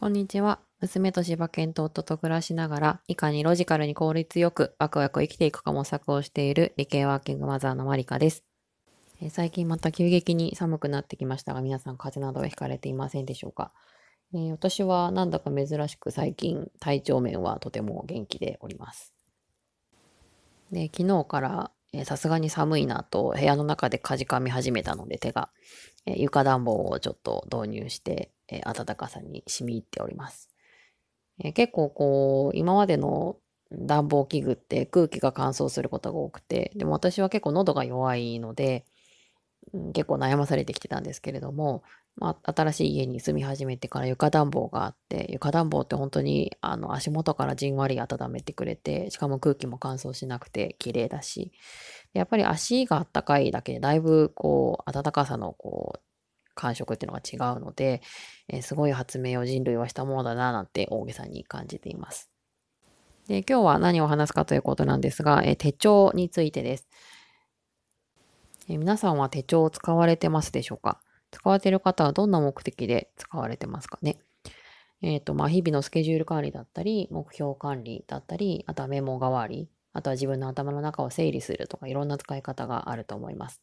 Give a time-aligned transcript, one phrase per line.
[0.00, 0.60] こんにちは。
[0.80, 8.44] 娘と柴犬と夫と暮らしながら、いかにロジカルに効率よくワクワク生きていくか模索をしている理系ワーキングマザーのマリカです。
[9.20, 13.72] え最近また急激に寒くなってきましたが、皆さん風邪などはひかれていませんでしょうか、
[14.32, 19.12] えー私はなんだか珍しく最近体調面はとても元気でおります。
[20.70, 21.72] で、昨日から
[22.04, 25.50] さすがに寒いなと部屋の中でかじかみ始めたので手が、
[26.06, 30.50] えー床暖房をちょっと導入して、えー暖かさに染み入っております。
[31.42, 33.36] えー結構こう、今までの
[33.72, 38.84] 暖房器具って空気が乾燥することが多くて、でも私は結構喉が弱いので、
[39.72, 41.82] うん結構悩まされてきてたんですけれども、
[42.20, 51.52] まあ、新しい家に住み始めてから床暖房があって、床暖房って本当にあの足元からじんわり温めてくれて、しかも空気も乾燥しなくて綺麗だし、
[52.14, 56.00] やっぱり足があったかいだけでだいぶこう暖かさのこう
[56.56, 58.02] 感触っていうのが違うので、
[58.48, 62.30] えーすごい発明を人類はしたものだななんて大げさに感じています。
[63.28, 66.88] で今日は何を話すかということなんですが、えー手帳についてです。
[68.68, 71.00] えー皆さんは手帳を使われてますでしょうか？
[71.30, 74.18] 使われている方はどんな目的で使われてますかね？
[75.00, 83.62] えっ、と、まあ、日々のスケジュール管理だったり、目標管理だったり、あとはメモ代わり、あとは自分の頭の中を整理するとか、いろんな使い方があると思います。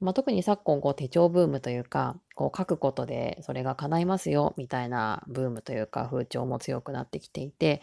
[0.00, 7.82] まあ、特に昨今、こう手帳ブームというか、こう書くことでそれが叶いますよ、みたいなブームというか、風潮も強くなってきていて、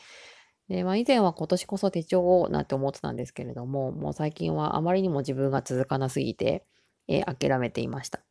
[0.70, 6.66] で、まあ、以前は今年こそ手帳をなんて思ってたんですけれども、もう最近はあまりにも自分が続かなすぎて、
[7.08, 8.25] え諦めていました。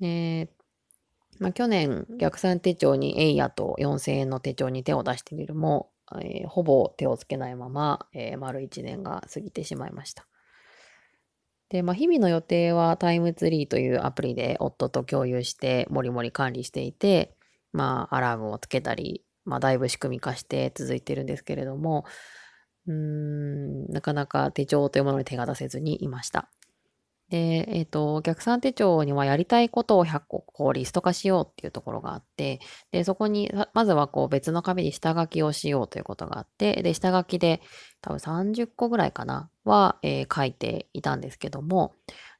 [0.00, 0.50] で、
[1.40, 10.26] まあ、去年逆算手帳にエイヤと4000円の手帳に手を出してみるも、えーほぼ手をつけないまま、えー丸1年が過ぎてしまいました。
[11.68, 17.36] で、まあ、日々の予定はタイムツリーというアプリで夫と共有してもりもり管理していて、
[17.72, 22.04] まあ、アラームをつけたり、まあ、だいぶ仕組み化して続いてるんですけれども、
[22.86, 26.50] うーん、なかなか手帳というものに手が出せずにいました。
[27.30, 32.60] で、えっ、と、お客さん手帳にはやりたいことを100個こうリスト化しようっていうところがあって、
[32.90, 37.62] で、そこにまずはこう別の紙に下書きをしようということがあって、で、下書きで
[38.00, 41.94] 多分30個ぐらいかなは、えー書いていたんですけども、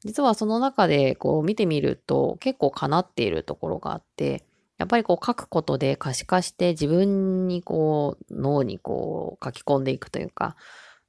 [0.05, 4.45] 実はその中でこう見てみると結構叶っているところがあって、
[4.79, 10.57] やっぱりこう書くことで可視化して自分にこう脳にこう書き込んでいくというか、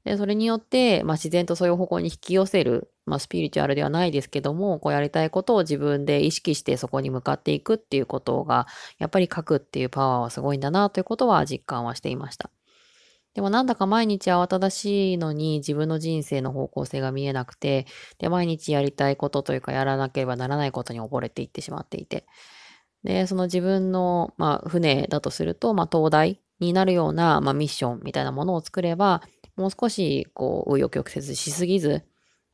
[0.03, 8.67] で、それによって、まあ、自然とそういう方向に引き寄せる、まあ、スピリチュアルではないですけども、こうやりたいことを自分で意識してそこに向かっていくっていうことが、
[8.97, 12.49] やっぱり書くっていうパワーはすごいんだなということは実感はしていました。
[13.33, 17.85] でもなんだか毎日慌ただしいのに自分の人生の方向性が見えなくて、
[18.17, 22.25] で、毎日やりたいことというかやらなければならないことに溺れていってしまっていて。
[23.03, 29.21] で、その自分の、まあ、船だとすると、まあ、灯台になるような、まあ、ミッションみたいなものを作れば、
[29.61, 32.03] もう少し、こう、紆余曲折しすぎず、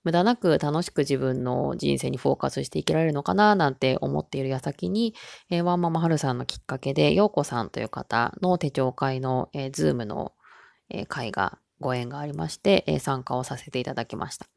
[0.03, 5.15] 無駄なく楽しく自分の人生にフォーカスしていけられるのかななんて思っている矢先に、
[5.49, 10.33] えーワンママハルさんのきっかけで、陽子さんという方の手帳会の、えー、ズームの、
[10.89, 14.47] えー会が、ご縁がありまして、えー参加をさせていただきました。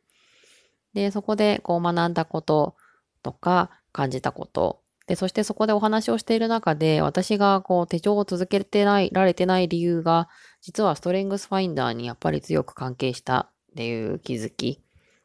[0.95, 2.77] で、そこでこう学んだこと
[3.23, 10.29] とか感じたこと、で、そしてそこでお話をしている中で、私がこう手帳を続けてない、られてない理由が、
[10.63, 14.81] 実はストレングスファインダーにやっぱり強く関係したっていう気づき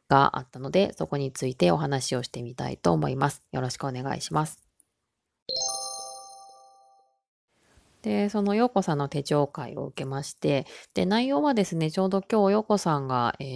[0.08, 3.42] があったので、そこについてお話をしてみたいと思います。
[3.52, 4.62] よろしくお願いします。
[8.02, 10.64] で、その陽子さんの手帳会を受けまして、
[10.94, 13.46] で、内容はですね、ちょうど今日陽子さんが、えー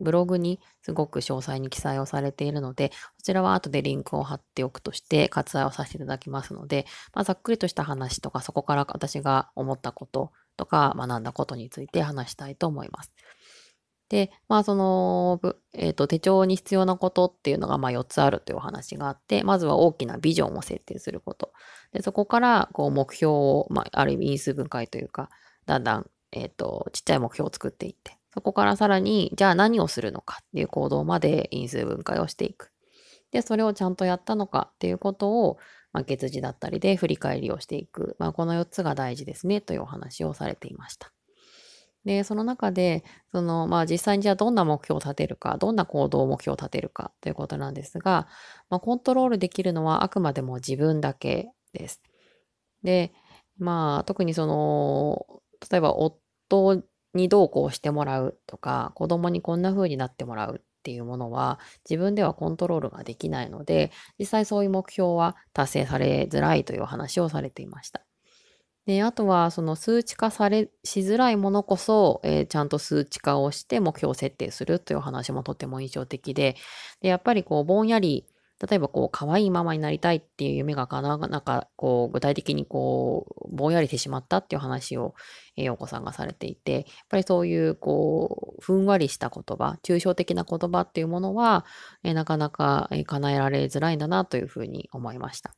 [0.00, 13.12] ブログにすごく詳細に記載をされているので、こちらは後でリンクを貼っておくとして割愛をさせていただきますので、まあ、ざっくりとした話とか、そこから私が思ったこととか、学んだことについて話したいと思います。
[14.08, 15.40] で、まあ、その、
[15.74, 21.52] えっ、と、手帳に必要なことっていうのが、まあ、4つあるというお話があって、まずは大きなビジョンを設定すること。
[21.92, 25.28] で、そこから、こう、目標を、まあ、ある意味因数分解というか、
[25.66, 32.72] だんだん、えっ、と、ちっちゃい目標を作っていって、そこからさらに、じゃあ何をするのかっていう行動まで因数分解をしていく。
[33.30, 35.58] で、それをちゃんとやったのかっていうことを、
[35.92, 38.16] まあ、月次だったりで振り返りをしていく。
[38.18, 41.12] まあ、この4つが大事ですねというお話をされていました。
[42.04, 48.28] で、その中で、その、まあ実際にじゃあどんな目標を立てるか、どんな行動を目標を立てるかということなんですが、
[48.70, 52.00] まあコントロールできるのはあくまでも自分だけです。
[52.82, 53.12] で、
[53.58, 55.26] まあ特にその、
[55.70, 56.82] 例えば夫
[57.14, 61.58] にどうこうしてもらうとか、子供にこんな風になってもらうっていうものは
[61.88, 68.02] 自分ではコントロールができないので、実際そういう目標は達成されづらいという話をされていました。
[68.86, 76.56] で、あとはその数値化されしづらいものこそ、えーちゃんと数値化をして目標を設定するという話もとても印象的で、
[77.02, 78.26] で、やっぱりこうぼんやり、
[78.68, 85.14] 例えばこう可愛いママになりたいっていう夢が叶わなんかこう具体的にこうぼんやりしてしまったっていう話を
[85.56, 91.64] えー陽子さんがされていて、やっぱりそういうこうふんわりした言葉、抽象的な言葉っていうものは、
[92.02, 95.52] えなかなか叶えられづらいんだなというふうに思いました。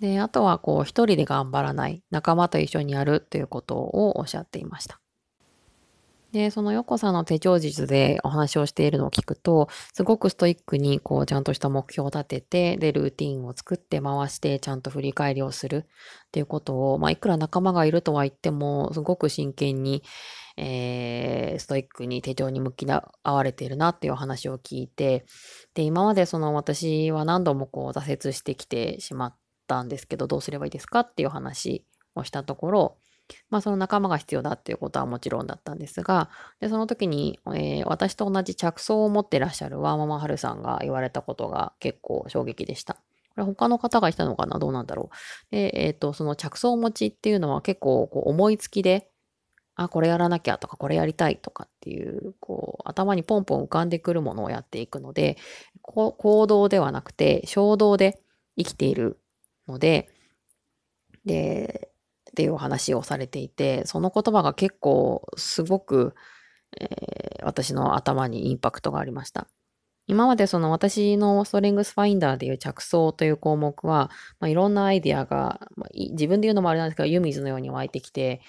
[0.00, 5.03] で、あとはこう一人で頑張らない、仲間と一緒にやるということをおっしゃっていました。
[6.34, 20.02] で、その横さんの手帳術でお話をしているのを聞くと、すごくストイックにこうちゃんとした目標を立てて、で、ルーティンを作って回して、ちゃんと振り返りをするっていうことを、まあ、いくら仲間がいるとは言っても、すごく真剣に、
[20.56, 25.26] えーストイックに手帳に向き合われているなっていうお話を聞いて、
[25.74, 29.36] で、今までその私は何度もこう挫折してきてしまっ
[29.68, 31.86] たんですけど、どうすればいいですかっていう話
[32.16, 32.98] をしたところ、
[33.50, 36.30] まあその仲間が必要だっていうことはもちろんだったんですが、
[36.60, 42.94] で、その時に、えー私と同じ着想を持ってらっしゃるワーママハルさんが言われたことが結構衝撃でした。
[42.94, 43.00] こ
[43.38, 44.58] れ他の方がしたのかな？
[44.58, 45.16] どうなんだろう？
[45.54, 49.10] で、えっ、と、その着想持ちっていうのは結構こう思いつきで、
[49.76, 55.36] あ、これやらなきゃとか、これやりたいとかっていう、こう、頭にポンポン浮かんでくるものをやっていくので、
[55.82, 58.20] こ行動ではなくて、衝動で
[58.56, 59.18] 生きている
[59.66, 60.10] ので、
[61.24, 61.90] で、
[62.34, 66.14] っていうお話をされていて、その言葉が結構すごく、
[66.80, 69.46] えー私の頭にインパクトがありました。
[70.06, 78.40] 今までその私のストレングスファインダーでいう着想という項目は、まあ、いろんなアイディアが、まあ自分で言うのもあれなんですけど、湯水のように湧いてきて、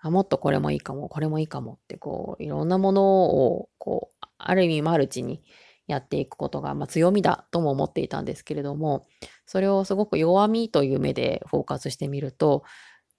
[0.00, 5.42] あ、もっとこれもいいかも、これもいいかもって、こう、いろんなものを、こう、ある意味マルチに
[5.86, 9.06] やっていくことが、まあ、強みだとも思っていたんですけれども、
[9.46, 12.64] それをすごく弱みという目でフォーカスしてみると、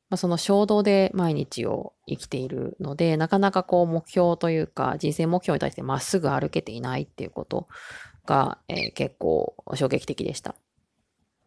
[0.09, 7.67] まあ、その衝動で毎日を生きているので、なかなかこう目標というか、人生目標に対してまっすぐ歩けていないっていうこと
[8.25, 10.55] が、えー結構衝撃的でした。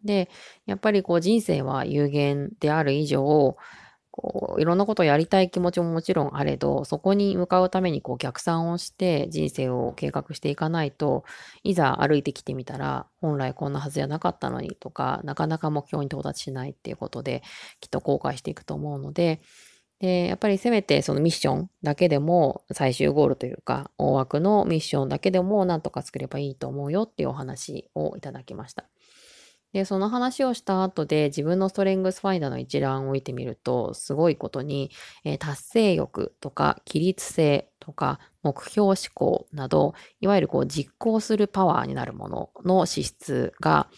[0.04, 0.30] で、
[0.66, 3.56] やっぱりこう人生は有限である以上、
[4.12, 11.24] こういろんなことをやりたい気持ちももちろんあれど、そこに向かうためにこう逆算をして人生を計画していかないと、
[11.62, 17.42] いざ歩いてきてみたら、本来こんなはずじゃなかったのにとか、なかなか目標に到達しないっていうことで、
[17.80, 19.40] きっと後悔していくと思うので、
[20.00, 28.86] で、やっぱりせめてそのミッションだけでも最終ゴールというか、大枠のミッションだけでもなんとか作ればいいと思うよっていうお話をいただきました。
[29.72, 34.90] で、その話をした後で自分のストレングスファインダーの一覧を見てみると、すごいことに、
[35.24, 43.88] えー達成欲とか、規律性とか、目標思考など、いわゆるこう実行するパワーになるものの資質が、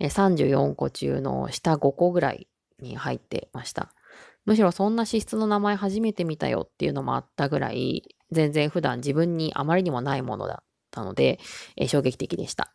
[0.00, 2.48] えー34個中の下5個ぐらい
[2.80, 3.94] に入ってました。
[4.46, 11.38] むしろそんな資質の名前初めて見たよっていうのもあったぐらい、全然普段自分にあまりにもないものだったので、
[11.76, 12.74] えー衝撃的でした。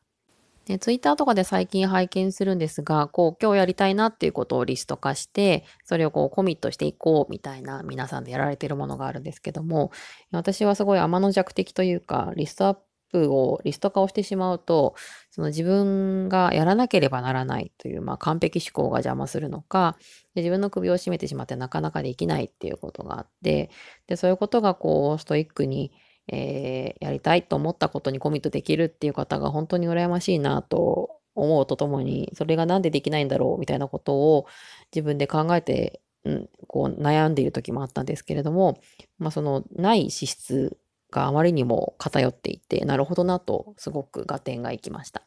[0.65, 9.91] で、ツイッターとかで最近拝見するんですが、こう、今日やりたいなっていうことをリスト化して、それをこう、コミットしていこうみたいな皆さんでやられているものがあるんですけども、
[10.31, 12.77] 私はすごい天の弱的というか、リストアッ
[13.12, 14.95] プを、リスト化をしてしまうと、
[15.29, 19.98] その自分がやらなければならないという、まあ、完璧思考が邪魔するのか、
[20.34, 23.69] で自分の首を絞めてしまってなかなかできないっていうことがあって、
[24.07, 25.91] で、そういうことがこう、ストイックに、
[26.27, 34.48] えーやりたいと思ったことにコミットできるっていう方が本当に羨ましいなと思うとともに、それがなんでできないんだろうみたいなことを
[34.94, 38.79] 自分で考えて、うん、こう悩んでいる時もあったんですけれども、
[39.20, 40.77] まあそのない資質
[41.12, 45.24] があまりにも偏っていて、なるほどなとすごく合点がいきました。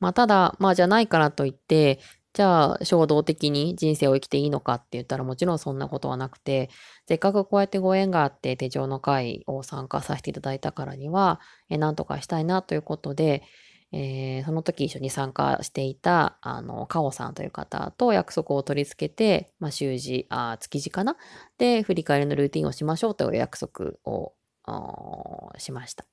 [0.00, 2.00] まあただ、まあじゃないからといって、
[2.32, 6.70] じゃあ衝動的に人生を生きていいのかって言ったらもちろんそんなことはなくて、
[7.08, 13.42] せっかくこうやってご縁があって手帳の会を参加させていただいたからには、えなんとかしたいなということで、
[13.92, 21.16] えーその時一緒に参加していた、あの、カオさんという方と約束を取り付けて、まあ、週次、あ月次かな？
[21.58, 24.34] で、振り返りのルーティンをしましょうという約束を
[25.58, 26.09] しました。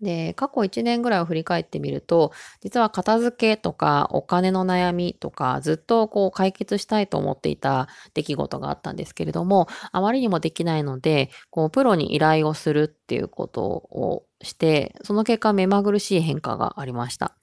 [0.00, 17.36] で、過去1年ぐらいを振り返ってみると、実は片付けとかお金の悩みとかずっとこう解決したいと思っていた出来事があったんですけれども、あまりにもできないので、こうプロに依頼をするっていうことをして、その結果目まぐるしい変化がありました。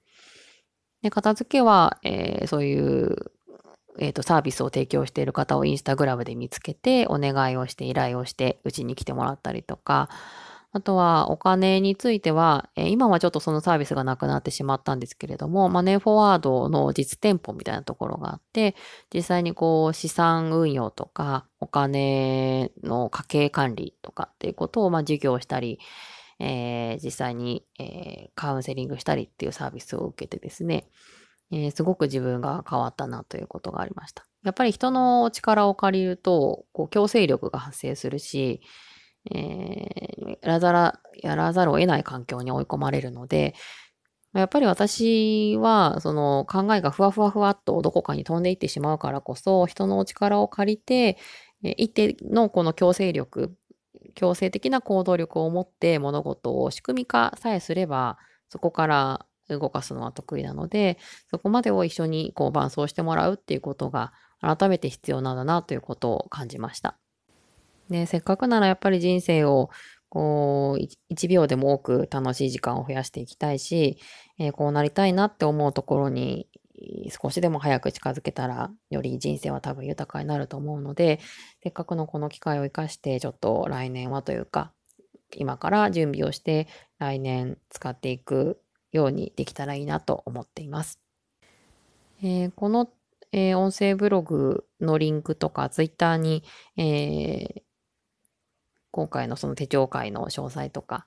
[1.02, 3.16] で、片付けは、えーそういう、
[4.00, 10.08] えーと、サービスを提供している方をインスタグラムで見つけて、お願いをして依頼をして、うちに来てもらったりとか、
[10.78, 18.76] あとはお金については、え今はちょっとそのサービスがなくなってしまったんですけれども、マネーフォワードの実店舗みたいなところがあって、
[19.12, 25.80] 実際にこう資産運用とか、お金の家計管理とかっていうことをまあ授業したり、
[26.38, 30.88] えー実際に、えーカウンセリングしたりっていうサービスを受けてですね、
[31.50, 34.24] えーすごく自分が変わったなということがありました。
[34.44, 38.60] やっぱり人の力を借りると、こう強制力が発生するし、
[39.34, 40.08] えー
[40.42, 43.54] やらざら、やらざるを得ない環境に追い込まれるので、
[44.34, 51.18] やっぱり私は、その考えがふわふわふわっとどこかに飛んでいってしまうからこそ、人のお力を借りて、
[51.62, 53.56] 一定のこの強制力、
[54.14, 58.18] 強制的な行動力を持って物事を仕組み化さえすれば、
[58.48, 60.98] そこから動かすのは得意なので、
[61.30, 66.98] そこまでを一緒にこう伴走してもらうっていうことが改めて必要なんだなということを感じました。
[67.88, 69.70] で、せっかくならやっぱり人生を
[70.08, 73.98] こう、1秒でも多く楽しい時間を増やしていきたいし、
[74.38, 76.48] えーこうなりたいなって思うところに
[77.22, 81.20] 少しでも早く近づけたら、より人生は多分豊かになると思うので、
[81.62, 84.72] せっかくのこの機会を生かして、ちょっと来年はというか、
[85.34, 86.68] 今から準備をして
[86.98, 91.00] 来年使っていくようにできたらいいなと思っています。
[92.22, 92.90] えーこの、
[93.32, 96.44] えー音声ブログのリンクとか、ツイッターに、
[96.76, 97.67] えー
[98.90, 101.06] 今回のその手帳会の詳細とか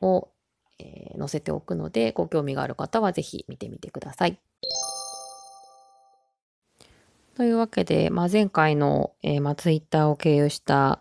[0.00, 0.28] を、
[0.78, 4.38] えー載せておくので、ご興味がある方はぜひ見てみてください。
[7.34, 11.00] というわけで、まあ、前回の、えーまあ、ツイッターを経由した、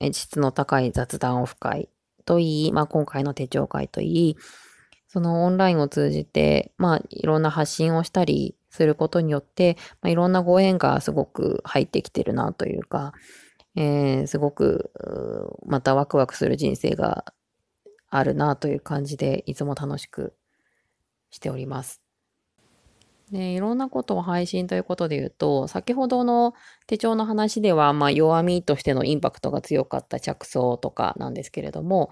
[0.00, 1.88] えー質の高い雑談オフ会
[2.24, 4.36] といい、まあ、今回の手帳会といい、
[5.08, 13.14] そのオンラインを通じて、まあ、いろんな発信をしたりすることによって、まあ、いろんなご縁がすごく入ってきてるなというか、
[13.76, 14.90] えーすごく、
[15.66, 17.32] またワクワクする人生が
[18.08, 20.34] あるなという感じで、いつも楽しく
[21.30, 22.02] しております。
[23.30, 26.54] で、いろんなことを配信ということで言うと、先ほどの
[26.86, 32.10] 手帳の話では、まあ、弱みとしてのインパクトが強かった着想とかなんですけれども、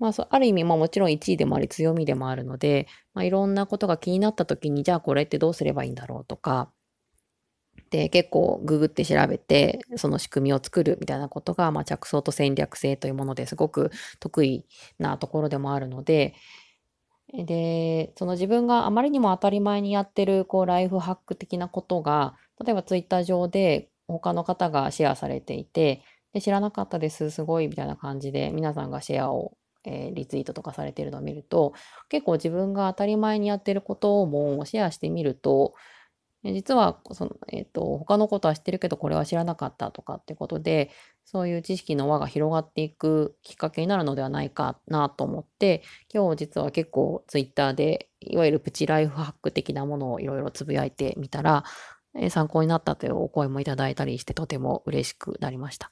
[0.00, 6.70] まあ、ある意味、まあ、もちろん1位でもあり強みでもあるので、まあ、いろんなことが気になった時に、じゃあこれってどうすればいいんだろうとか、
[7.94, 14.66] で、結構ググって調べて、その仕組みを作るみたいなことが、まあ、着想と戦略性というものですごく得意
[14.98, 16.34] なところでもあるので、
[17.32, 22.34] で、その自分があまりにも当たり前にやってる、こう、ライフハック的なことが、
[22.64, 31.74] 例えばツイッター上で他の方がシェアされていて、で、知らなかったです、すごい、みたいな感じで、皆さんがシェアを、えーリツイートとかされてるのを見ると、
[32.08, 35.74] 結構自分が当たり前にやってることをもシェアしてみると、
[36.52, 40.90] 実はその、えっと他のことは知ってるけどこれは知らなかったとかってことで
[41.24, 45.82] そういう知識の輪が広がっていくきっかけになるのではないかなと思って
[46.12, 51.64] 今日実は結構ツイッターでいわゆるプチライフハック的なものをいろいろつぶやいてみたら、
[52.16, 55.90] えー参考になったというお声もいただいたりしてとても嬉しくなりました。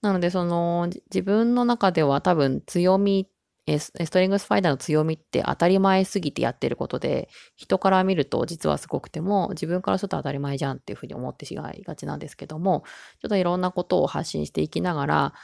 [0.00, 3.37] なのでその自分の中では多分強みえー
[3.78, 12.84] ストリングスファイダーの強みって当たり前すぎてやってることで人から見ると実はすごくても自分からすると当たり前じゃんっていうふうに思ってしまいがちなんですけども
[13.20, 15.34] ちょっといろんなことを発信していきながら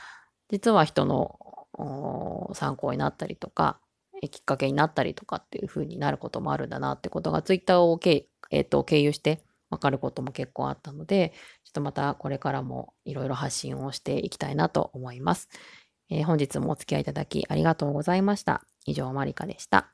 [0.49, 1.39] 実は人の
[2.55, 3.81] 参考になったりとか
[4.31, 8.01] きっかけになったりとかっていうふうになることもあるんだなってことがツイッターを,、
[8.51, 11.33] えーと経由して分かることも結構あったので
[11.65, 15.49] ちょっとまたこれからもいろいろ発信をしていきたいなと思います。
[16.11, 18.63] えー本日もお付き合いいただきありがとうございました。
[18.87, 19.94] 以上、マリカでした。